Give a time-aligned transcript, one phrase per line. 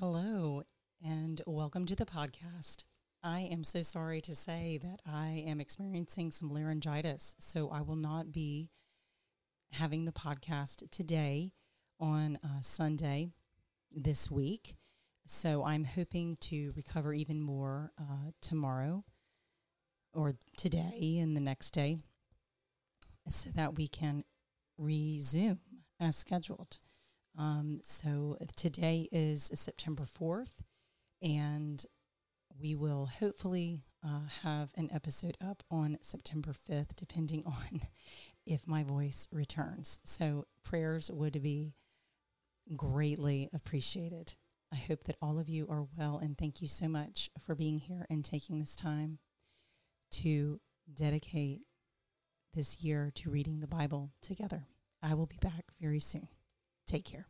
[0.00, 0.62] Hello,
[1.04, 2.84] and welcome to the podcast.
[3.20, 7.96] I am so sorry to say that I am experiencing some laryngitis, so I will
[7.96, 8.70] not be
[9.72, 11.50] having the podcast today
[11.98, 13.32] on uh, Sunday
[13.90, 14.76] this week.
[15.26, 19.02] So I'm hoping to recover even more uh, tomorrow
[20.14, 21.98] or today and the next day
[23.28, 24.22] so that we can
[24.78, 25.58] resume
[25.98, 26.78] as scheduled.
[27.38, 30.58] Um, so today is September 4th,
[31.22, 31.84] and
[32.60, 37.82] we will hopefully uh, have an episode up on September 5th, depending on
[38.44, 40.00] if my voice returns.
[40.04, 41.74] So prayers would be
[42.76, 44.34] greatly appreciated.
[44.72, 47.78] I hope that all of you are well, and thank you so much for being
[47.78, 49.18] here and taking this time
[50.10, 50.60] to
[50.92, 51.60] dedicate
[52.52, 54.66] this year to reading the Bible together.
[55.00, 56.28] I will be back very soon.
[56.88, 57.26] Take care.